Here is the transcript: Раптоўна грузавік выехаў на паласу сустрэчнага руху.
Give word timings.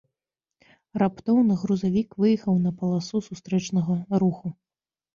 Раптоўна 1.01 1.59
грузавік 1.65 2.09
выехаў 2.25 2.59
на 2.65 2.75
паласу 2.83 3.25
сустрэчнага 3.31 3.93
руху. 4.27 4.47